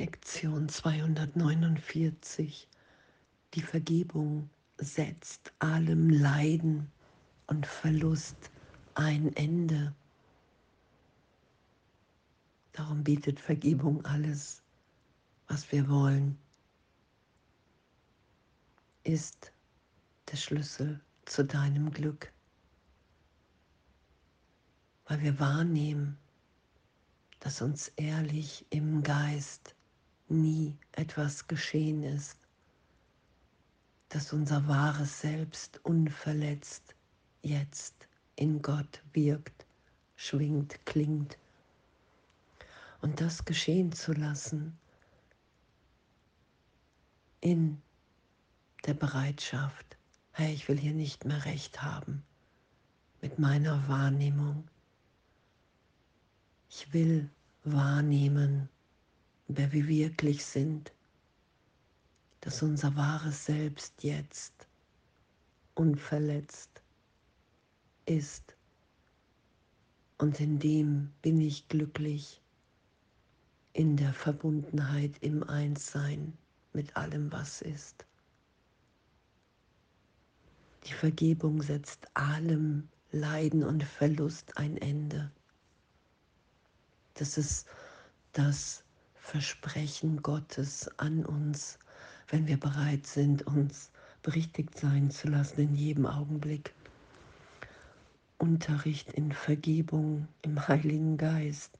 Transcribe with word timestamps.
Lektion 0.00 0.66
249. 0.66 2.66
Die 3.52 3.60
Vergebung 3.60 4.48
setzt 4.78 5.52
allem 5.58 6.08
Leiden 6.08 6.90
und 7.48 7.66
Verlust 7.66 8.50
ein 8.94 9.36
Ende. 9.36 9.94
Darum 12.72 13.04
bietet 13.04 13.40
Vergebung 13.40 14.02
alles, 14.06 14.62
was 15.48 15.70
wir 15.70 15.86
wollen, 15.90 16.38
ist 19.04 19.52
der 20.32 20.38
Schlüssel 20.38 20.98
zu 21.26 21.44
deinem 21.44 21.90
Glück, 21.90 22.32
weil 25.04 25.20
wir 25.20 25.38
wahrnehmen, 25.38 26.16
dass 27.40 27.60
uns 27.60 27.88
ehrlich 27.96 28.64
im 28.70 29.02
Geist 29.02 29.74
nie 30.30 30.76
etwas 30.92 31.46
geschehen 31.46 32.02
ist, 32.02 32.38
dass 34.08 34.32
unser 34.32 34.66
wahres 34.66 35.20
Selbst 35.20 35.80
unverletzt 35.84 36.94
jetzt 37.42 38.08
in 38.36 38.60
Gott 38.62 39.02
wirkt, 39.12 39.66
schwingt, 40.16 40.84
klingt. 40.86 41.38
Und 43.02 43.20
das 43.20 43.44
geschehen 43.44 43.92
zu 43.92 44.12
lassen 44.12 44.78
in 47.40 47.80
der 48.86 48.94
Bereitschaft, 48.94 49.96
hey, 50.32 50.52
ich 50.52 50.68
will 50.68 50.78
hier 50.78 50.94
nicht 50.94 51.24
mehr 51.24 51.44
recht 51.44 51.82
haben 51.82 52.22
mit 53.20 53.38
meiner 53.38 53.86
Wahrnehmung. 53.88 54.68
Ich 56.68 56.92
will 56.92 57.28
wahrnehmen, 57.64 58.68
wer 59.56 59.72
wir 59.72 59.88
wirklich 59.88 60.44
sind, 60.44 60.92
dass 62.40 62.62
unser 62.62 62.94
wahres 62.96 63.44
Selbst 63.46 64.02
jetzt 64.02 64.66
unverletzt 65.74 66.82
ist. 68.06 68.54
Und 70.18 70.40
in 70.40 70.58
dem 70.58 71.12
bin 71.22 71.40
ich 71.40 71.68
glücklich, 71.68 72.40
in 73.72 73.96
der 73.96 74.12
Verbundenheit, 74.12 75.16
im 75.20 75.42
Einssein 75.42 76.36
mit 76.72 76.96
allem, 76.96 77.32
was 77.32 77.62
ist. 77.62 78.04
Die 80.84 80.92
Vergebung 80.92 81.62
setzt 81.62 82.08
allem 82.14 82.88
Leiden 83.12 83.62
und 83.62 83.82
Verlust 83.82 84.56
ein 84.56 84.76
Ende. 84.76 85.30
Das 87.14 87.38
ist 87.38 87.66
das 88.32 88.84
Versprechen 89.20 90.22
Gottes 90.22 90.90
an 90.98 91.24
uns, 91.24 91.78
wenn 92.28 92.48
wir 92.48 92.58
bereit 92.58 93.06
sind, 93.06 93.46
uns 93.46 93.92
berichtigt 94.22 94.76
sein 94.76 95.10
zu 95.10 95.28
lassen 95.28 95.60
in 95.60 95.74
jedem 95.76 96.06
Augenblick. 96.06 96.74
Unterricht 98.38 99.12
in 99.12 99.30
Vergebung 99.30 100.26
im 100.42 100.66
Heiligen 100.66 101.16
Geist. 101.16 101.78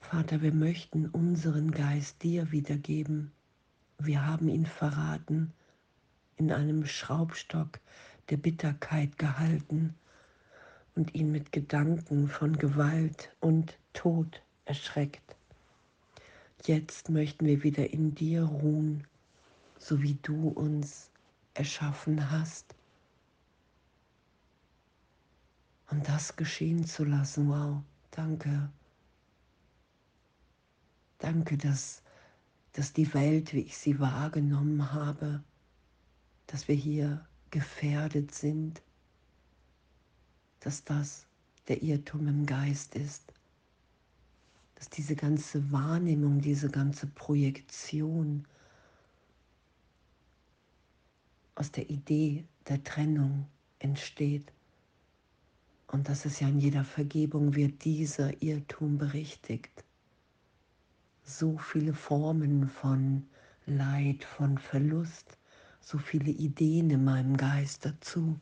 Vater, 0.00 0.42
wir 0.42 0.52
möchten 0.52 1.08
unseren 1.08 1.70
Geist 1.70 2.22
dir 2.22 2.52
wiedergeben. 2.52 3.32
Wir 3.98 4.26
haben 4.26 4.48
ihn 4.48 4.66
verraten, 4.66 5.52
in 6.36 6.52
einem 6.52 6.84
Schraubstock 6.84 7.80
der 8.28 8.36
Bitterkeit 8.36 9.16
gehalten 9.18 9.94
und 10.94 11.14
ihn 11.14 11.32
mit 11.32 11.52
Gedanken 11.52 12.28
von 12.28 12.58
Gewalt 12.58 13.34
und 13.40 13.78
Tod 13.94 14.42
erschreckt. 14.64 15.35
Jetzt 16.66 17.10
möchten 17.10 17.46
wir 17.46 17.62
wieder 17.62 17.92
in 17.92 18.16
dir 18.16 18.42
ruhen, 18.42 19.06
so 19.78 20.02
wie 20.02 20.14
du 20.14 20.48
uns 20.48 21.12
erschaffen 21.54 22.28
hast. 22.32 22.74
Und 25.92 26.08
das 26.08 26.34
geschehen 26.34 26.84
zu 26.84 27.04
lassen, 27.04 27.48
wow, 27.48 27.82
danke. 28.10 28.68
Danke, 31.18 31.56
dass, 31.56 32.02
dass 32.72 32.92
die 32.92 33.14
Welt, 33.14 33.52
wie 33.52 33.60
ich 33.60 33.78
sie 33.78 34.00
wahrgenommen 34.00 34.92
habe, 34.92 35.44
dass 36.48 36.66
wir 36.66 36.74
hier 36.74 37.24
gefährdet 37.52 38.34
sind, 38.34 38.82
dass 40.58 40.82
das 40.82 41.26
der 41.68 41.80
Irrtum 41.80 42.26
im 42.26 42.44
Geist 42.44 42.96
ist, 42.96 43.32
dass 44.76 44.88
diese 44.90 45.16
ganze 45.16 45.72
Wahrnehmung, 45.72 46.40
diese 46.40 46.70
ganze 46.70 47.06
Projektion 47.06 48.46
aus 51.54 51.72
der 51.72 51.88
Idee 51.90 52.44
der 52.68 52.84
Trennung 52.84 53.46
entsteht. 53.78 54.52
Und 55.88 56.08
dass 56.08 56.24
es 56.24 56.40
ja 56.40 56.48
in 56.48 56.58
jeder 56.58 56.84
Vergebung 56.84 57.54
wird 57.54 57.84
dieser 57.84 58.42
Irrtum 58.42 58.98
berichtigt. 58.98 59.84
So 61.24 61.56
viele 61.58 61.94
Formen 61.94 62.68
von 62.68 63.26
Leid, 63.66 64.24
von 64.24 64.58
Verlust, 64.58 65.38
so 65.80 65.98
viele 65.98 66.30
Ideen 66.30 66.90
in 66.90 67.04
meinem 67.04 67.36
Geist 67.36 67.84
dazu. 67.86 68.38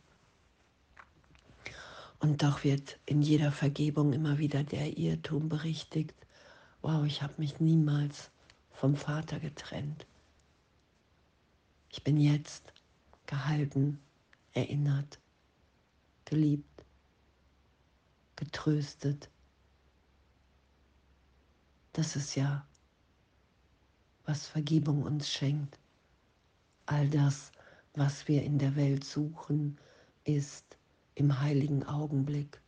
Und 2.19 2.43
doch 2.43 2.65
wird 2.65 2.99
in 3.07 3.23
jeder 3.23 3.53
Vergebung 3.53 4.13
immer 4.13 4.39
wieder 4.39 4.65
der 4.65 4.97
Irrtum 4.97 5.49
berichtigt, 5.49 6.24
wow, 6.85 7.03
ich 7.07 7.23
habe 7.23 7.33
mich 7.39 7.61
niemals 7.61 8.31
vom 8.71 8.95
Vater 8.95 9.41
getrennt. 9.41 10.07
Ich 11.89 12.05
bin 12.05 12.19
jetzt 12.21 12.75
gehalten, 13.25 13.99
erinnert, 14.53 15.19
geliebt, 16.27 16.85
getröstet. 18.37 19.31
Das 21.95 22.17
ist 22.17 22.35
ja, 22.35 22.67
was 24.27 24.47
Vergebung 24.47 25.05
uns 25.05 25.31
schenkt. 25.31 25.79
All 26.85 27.09
das, 27.09 27.51
was 27.95 28.29
wir 28.29 28.43
in 28.43 28.59
der 28.59 28.77
Welt 28.77 29.05
suchen, 29.05 29.79
ist 30.25 30.77
im 31.15 31.41
heiligen 31.41 31.83
Augenblick 31.85 32.61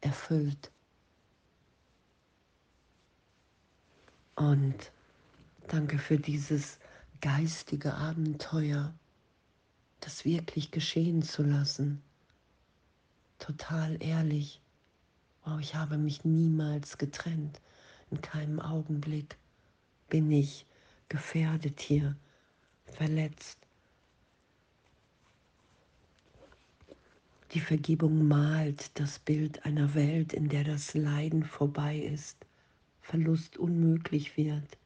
erfüllt. 0.00 0.73
Und 4.36 4.92
danke 5.68 5.98
für 5.98 6.18
dieses 6.18 6.78
geistige 7.20 7.94
Abenteuer, 7.94 8.92
das 10.00 10.24
wirklich 10.24 10.70
geschehen 10.70 11.22
zu 11.22 11.42
lassen. 11.42 12.02
Total 13.38 14.02
ehrlich. 14.02 14.60
Wow, 15.44 15.60
ich 15.60 15.74
habe 15.74 15.98
mich 15.98 16.24
niemals 16.24 16.98
getrennt. 16.98 17.60
In 18.10 18.20
keinem 18.20 18.60
Augenblick 18.60 19.36
bin 20.08 20.30
ich 20.30 20.66
gefährdet 21.08 21.80
hier, 21.80 22.16
verletzt. 22.86 23.58
Die 27.52 27.60
Vergebung 27.60 28.26
malt 28.26 28.90
das 28.98 29.18
Bild 29.20 29.64
einer 29.64 29.94
Welt, 29.94 30.32
in 30.32 30.48
der 30.48 30.64
das 30.64 30.94
Leiden 30.94 31.44
vorbei 31.44 31.98
ist, 31.98 32.36
Verlust 33.04 33.58
unmöglich 33.58 34.38
wird 34.38 34.78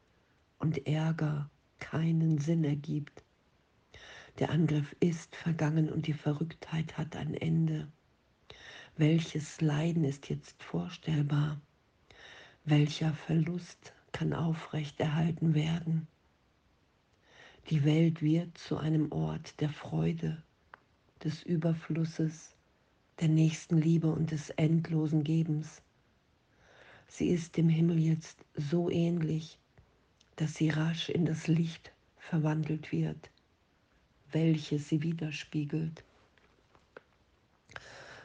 und 0.59 0.89
Ärger 0.89 1.49
keinen 1.79 2.39
Sinn 2.39 2.65
ergibt. 2.65 3.23
Der 4.41 4.51
Angriff 4.51 4.95
ist 4.99 5.37
vergangen 5.37 5.89
und 5.89 6.09
die 6.09 6.13
Verrücktheit 6.15 6.99
hat 6.99 7.15
ein 7.15 7.35
Ende. 7.35 7.87
Welches 8.97 9.61
Leiden 9.61 10.03
ist 10.03 10.29
jetzt 10.29 10.61
vorstellbar? 10.61 11.61
Welcher 12.65 13.15
Verlust 13.15 13.93
kann 14.11 14.33
aufrechterhalten 14.33 15.55
werden? 15.55 16.09
Die 17.71 17.85
Welt 17.85 18.21
wird 18.21 18.59
zu 18.59 18.79
einem 18.79 19.13
Ort 19.13 19.61
der 19.61 19.71
Freude, 19.71 20.43
des 21.23 21.45
Überflusses, 21.45 22.57
der 23.21 23.29
nächsten 23.29 23.79
Liebe 23.79 24.11
und 24.11 24.33
des 24.33 24.51
endlosen 24.51 25.23
Gebens. 25.23 25.83
Sie 27.09 27.31
ist 27.31 27.57
dem 27.57 27.69
Himmel 27.69 27.99
jetzt 27.99 28.45
so 28.55 28.91
ähnlich, 28.91 29.59
dass 30.37 30.55
sie 30.55 30.71
rasch 30.71 31.09
in 31.09 31.25
das 31.25 31.49
Licht 31.49 31.93
verwandelt 32.19 32.93
wird, 32.93 33.31
welches 34.31 34.89
sie 34.89 35.03
widerspiegelt. 35.03 36.05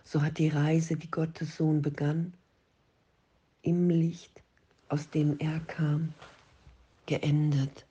So 0.04 0.22
hat 0.22 0.38
die 0.38 0.50
Reise, 0.50 0.96
die 0.96 1.10
Gottes 1.10 1.56
Sohn 1.58 1.82
begann, 1.82 2.34
im 3.64 3.90
Licht, 3.90 4.44
aus 4.90 5.10
dem 5.10 5.40
er 5.40 5.60
kam, 5.62 6.14
geendet. 7.06 7.86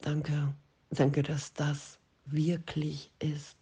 Danke, 0.00 0.52
danke, 0.90 1.22
dass 1.22 1.52
das 1.54 1.98
wirklich 2.26 3.10
ist. 3.20 3.56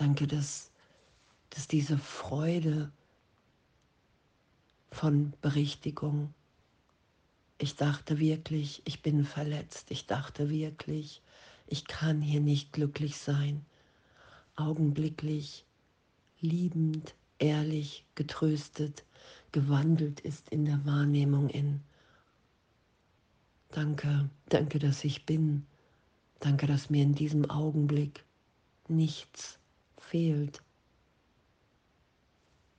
Danke, 0.00 0.26
dass, 0.26 0.70
dass 1.50 1.68
diese 1.68 1.98
Freude 1.98 2.90
von 4.90 5.34
Berichtigung. 5.42 6.32
Ich 7.58 7.76
dachte 7.76 8.18
wirklich, 8.18 8.80
ich 8.86 9.02
bin 9.02 9.26
verletzt. 9.26 9.90
Ich 9.90 10.06
dachte 10.06 10.48
wirklich, 10.48 11.20
ich 11.66 11.84
kann 11.84 12.22
hier 12.22 12.40
nicht 12.40 12.72
glücklich 12.72 13.18
sein. 13.18 13.66
Augenblicklich, 14.56 15.66
liebend, 16.40 17.14
ehrlich, 17.38 18.06
getröstet, 18.14 19.04
gewandelt 19.52 20.20
ist 20.20 20.48
in 20.48 20.64
der 20.64 20.82
Wahrnehmung 20.86 21.50
in. 21.50 21.82
Danke, 23.70 24.30
danke, 24.48 24.78
dass 24.78 25.04
ich 25.04 25.26
bin. 25.26 25.66
Danke, 26.38 26.66
dass 26.66 26.88
mir 26.88 27.02
in 27.02 27.14
diesem 27.14 27.50
Augenblick 27.50 28.24
nichts 28.88 29.60
fehlt. 30.00 30.62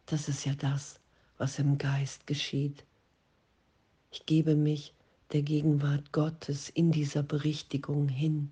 Das 0.05 0.27
ist 0.27 0.45
ja 0.45 0.53
das, 0.55 0.99
was 1.37 1.59
im 1.59 1.77
Geist 1.77 2.27
geschieht. 2.27 2.85
Ich 4.11 4.25
gebe 4.25 4.55
mich 4.55 4.93
der 5.31 5.41
Gegenwart 5.41 6.11
Gottes 6.11 6.69
in 6.69 6.91
dieser 6.91 7.23
Berichtigung 7.23 8.09
hin 8.09 8.51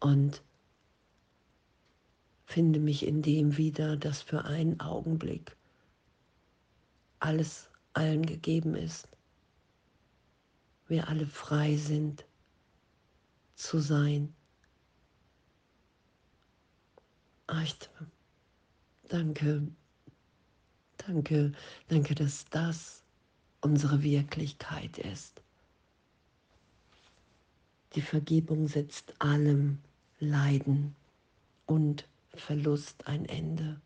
und 0.00 0.42
finde 2.44 2.78
mich 2.78 3.06
in 3.06 3.22
dem 3.22 3.56
wieder, 3.56 3.96
dass 3.96 4.20
für 4.20 4.44
einen 4.44 4.78
Augenblick 4.80 5.56
alles 7.20 7.70
allen 7.94 8.26
gegeben 8.26 8.74
ist. 8.74 9.08
Wir 10.88 11.08
alle 11.08 11.26
frei 11.26 11.76
sind 11.76 12.26
zu 13.54 13.78
sein. 13.78 14.34
Ich 17.60 17.76
danke, 19.08 19.68
danke, 20.96 21.52
danke, 21.88 22.14
dass 22.14 22.46
das 22.46 23.02
unsere 23.60 24.02
Wirklichkeit 24.02 24.96
ist. 24.98 25.42
Die 27.94 28.00
Vergebung 28.00 28.68
setzt 28.68 29.20
allem 29.20 29.78
Leiden 30.18 30.96
und 31.66 32.08
Verlust 32.34 33.06
ein 33.06 33.26
Ende. 33.26 33.80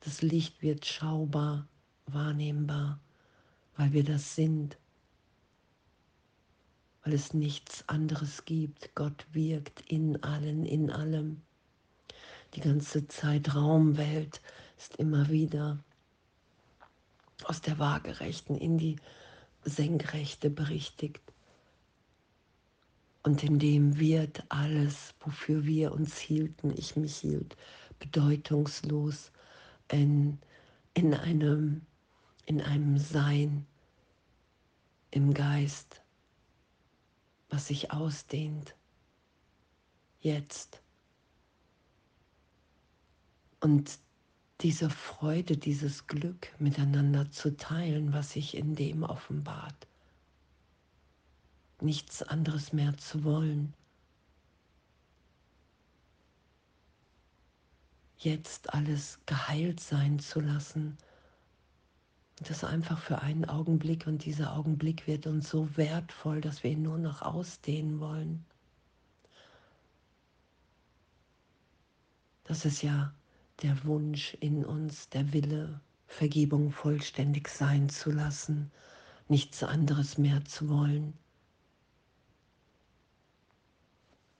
Das 0.00 0.20
Licht 0.20 0.60
wird 0.60 0.84
schaubar, 0.84 1.66
wahrnehmbar, 2.06 3.00
weil 3.76 3.92
wir 3.94 4.04
das 4.04 4.34
sind, 4.34 4.76
weil 7.02 7.14
es 7.14 7.32
nichts 7.32 7.88
anderes 7.88 8.44
gibt. 8.44 8.94
Gott 8.94 9.26
wirkt 9.32 9.80
in 9.90 10.22
allen, 10.22 10.66
in 10.66 10.90
allem. 10.90 11.40
Die 12.54 12.60
ganze 12.60 13.08
Zeitraumwelt 13.08 14.40
ist 14.78 14.96
immer 14.96 15.28
wieder 15.28 15.82
aus 17.42 17.60
der 17.60 17.80
Waagerechten 17.80 18.56
in 18.56 18.78
die 18.78 18.96
Senkrechte 19.64 20.50
berichtigt. 20.50 21.22
Und 23.24 23.42
in 23.42 23.58
dem 23.58 23.98
wird 23.98 24.44
alles, 24.50 25.14
wofür 25.20 25.64
wir 25.64 25.92
uns 25.92 26.18
hielten, 26.18 26.72
ich 26.76 26.94
mich 26.94 27.16
hielt, 27.16 27.56
bedeutungslos 27.98 29.32
in, 29.90 30.38
in, 30.92 31.14
einem, 31.14 31.84
in 32.46 32.60
einem 32.60 32.98
Sein 32.98 33.66
im 35.10 35.34
Geist, 35.34 36.02
was 37.48 37.66
sich 37.66 37.90
ausdehnt, 37.90 38.76
jetzt. 40.20 40.83
Und 43.64 43.98
diese 44.60 44.90
Freude, 44.90 45.56
dieses 45.56 46.06
Glück 46.06 46.48
miteinander 46.60 47.30
zu 47.30 47.56
teilen, 47.56 48.12
was 48.12 48.32
sich 48.32 48.54
in 48.54 48.74
dem 48.74 49.04
offenbart. 49.04 49.86
Nichts 51.80 52.22
anderes 52.22 52.74
mehr 52.74 52.94
zu 52.98 53.24
wollen. 53.24 53.72
Jetzt 58.18 58.74
alles 58.74 59.18
geheilt 59.24 59.80
sein 59.80 60.18
zu 60.18 60.40
lassen. 60.40 60.98
Das 62.40 62.64
einfach 62.64 62.98
für 62.98 63.22
einen 63.22 63.46
Augenblick 63.46 64.06
und 64.06 64.26
dieser 64.26 64.52
Augenblick 64.52 65.06
wird 65.06 65.26
uns 65.26 65.48
so 65.48 65.74
wertvoll, 65.78 66.42
dass 66.42 66.62
wir 66.62 66.72
ihn 66.72 66.82
nur 66.82 66.98
noch 66.98 67.22
ausdehnen 67.22 67.98
wollen. 67.98 68.44
Das 72.44 72.66
ist 72.66 72.82
ja 72.82 73.14
der 73.62 73.84
Wunsch 73.84 74.34
in 74.40 74.64
uns, 74.64 75.08
der 75.10 75.32
Wille, 75.32 75.80
Vergebung 76.06 76.70
vollständig 76.70 77.48
sein 77.48 77.88
zu 77.88 78.10
lassen, 78.10 78.70
nichts 79.28 79.62
anderes 79.62 80.18
mehr 80.18 80.44
zu 80.44 80.68
wollen. 80.68 81.14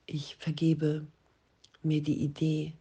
Ich 0.05 0.35
vergebe 0.35 1.07
mir 1.81 2.01
die 2.01 2.23
Idee, 2.23 2.73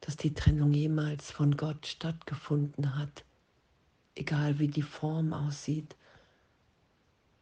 dass 0.00 0.16
die 0.16 0.34
Trennung 0.34 0.72
jemals 0.72 1.30
von 1.30 1.56
Gott 1.56 1.86
stattgefunden 1.86 2.96
hat, 2.96 3.24
egal 4.14 4.58
wie 4.58 4.68
die 4.68 4.82
Form 4.82 5.32
aussieht. 5.32 5.96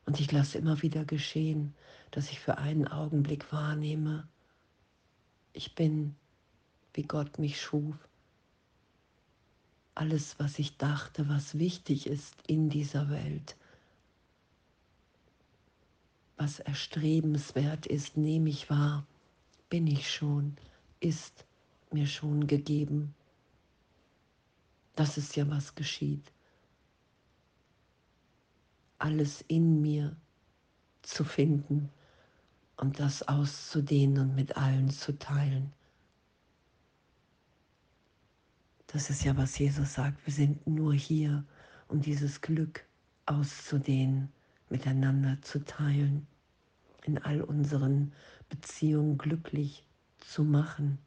Und 0.04 0.20
ich 0.20 0.30
lasse 0.30 0.58
immer 0.58 0.82
wieder 0.82 1.04
geschehen, 1.04 1.74
dass 2.10 2.30
ich 2.30 2.40
für 2.40 2.58
einen 2.58 2.86
Augenblick 2.86 3.52
wahrnehme, 3.52 4.28
ich 5.52 5.74
bin, 5.74 6.14
wie 6.94 7.02
Gott 7.02 7.38
mich 7.38 7.60
schuf 7.60 7.96
alles, 10.00 10.38
was 10.38 10.58
ich 10.58 10.78
dachte, 10.78 11.28
was 11.28 11.58
wichtig 11.58 12.06
ist 12.06 12.34
in 12.46 12.70
dieser 12.70 13.10
Welt, 13.10 13.54
was 16.38 16.58
erstrebenswert 16.58 17.84
ist, 17.84 18.16
nehme 18.16 18.48
ich 18.48 18.70
wahr, 18.70 19.06
bin 19.68 19.86
ich 19.86 20.10
schon, 20.10 20.56
ist 21.00 21.44
mir 21.92 22.06
schon 22.06 22.46
gegeben. 22.46 23.14
Das 24.96 25.18
ist 25.18 25.36
ja, 25.36 25.46
was 25.50 25.74
geschieht. 25.74 26.32
Alles 28.98 29.44
in 29.48 29.82
mir 29.82 30.16
zu 31.02 31.24
finden 31.24 31.90
und 32.78 33.00
das 33.00 33.28
auszudehnen 33.28 34.30
und 34.30 34.34
mit 34.34 34.56
allen 34.56 34.88
zu 34.88 35.18
teilen. 35.18 35.74
Das 38.92 39.08
ist 39.08 39.22
ja, 39.22 39.36
was 39.36 39.56
Jesus 39.56 39.94
sagt. 39.94 40.26
Wir 40.26 40.34
sind 40.34 40.66
nur 40.66 40.92
hier, 40.94 41.44
um 41.86 42.00
dieses 42.00 42.40
Glück 42.40 42.84
auszudehnen, 43.24 44.32
miteinander 44.68 45.40
zu 45.42 45.64
teilen, 45.64 46.26
in 47.04 47.18
all 47.18 47.40
unseren 47.40 48.12
Beziehungen 48.48 49.16
glücklich 49.16 49.86
zu 50.18 50.42
machen, 50.42 50.98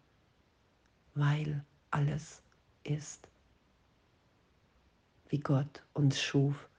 weil 1.13 1.65
alles 1.91 2.41
ist, 2.85 3.27
wie 5.27 5.39
Gott 5.39 5.83
uns 5.91 6.21
schuf. 6.21 6.69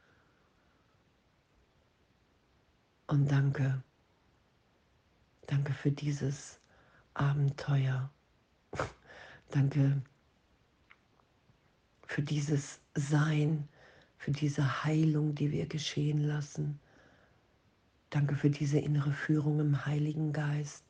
Und 3.08 3.30
danke, 3.30 3.82
danke 5.48 5.74
für 5.74 5.92
dieses 5.92 6.60
Abenteuer. 7.12 8.10
danke 9.50 10.00
für 12.14 12.22
dieses 12.22 12.78
Sein, 12.94 13.68
für 14.18 14.30
diese 14.30 14.84
Heilung, 14.84 15.34
die 15.34 15.50
wir 15.50 15.66
geschehen 15.66 16.20
lassen. 16.20 16.78
Danke 18.10 18.36
für 18.36 18.50
diese 18.50 18.78
innere 18.78 19.12
Führung 19.12 19.58
im 19.58 19.84
Heiligen 19.84 20.32
Geist, 20.32 20.84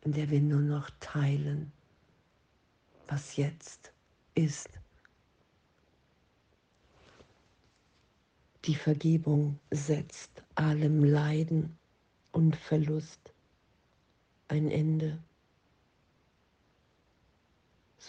in 0.00 0.10
der 0.10 0.28
wir 0.28 0.40
nur 0.40 0.60
noch 0.60 0.90
teilen, 0.98 1.70
was 3.06 3.36
jetzt 3.36 3.92
ist. 4.34 4.68
Die 8.64 8.74
Vergebung 8.74 9.60
setzt 9.70 10.42
allem 10.56 11.04
Leiden 11.04 11.78
und 12.32 12.56
Verlust 12.56 13.32
ein 14.48 14.68
Ende. 14.68 15.22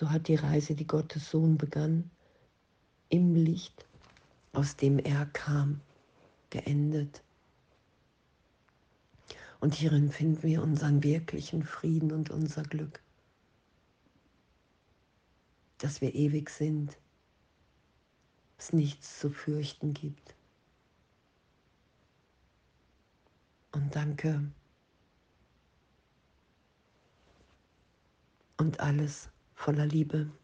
So 0.03 0.11
hat 0.11 0.27
die 0.27 0.35
Reise, 0.35 0.75
die 0.75 0.85
Gottes 0.85 1.29
Sohn 1.29 1.57
begann, 1.57 2.11
im 3.07 3.35
Licht, 3.35 3.87
aus 4.51 4.75
dem 4.75 4.99
er 4.99 5.25
kam, 5.27 5.79
geendet. 6.49 7.23
Und 9.61 9.75
hierin 9.75 10.11
finden 10.11 10.43
wir 10.43 10.61
unseren 10.61 11.03
wirklichen 11.03 11.63
Frieden 11.63 12.11
und 12.11 12.31
unser 12.31 12.63
Glück, 12.63 13.01
dass 15.77 16.01
wir 16.01 16.13
ewig 16.13 16.49
sind, 16.49 16.97
es 18.57 18.73
nichts 18.73 19.21
zu 19.21 19.29
fürchten 19.29 19.93
gibt. 19.93 20.35
Und 23.71 23.95
danke. 23.95 24.51
Und 28.57 28.81
alles 28.81 29.32
voller 29.65 29.85
Liebe. 29.85 30.42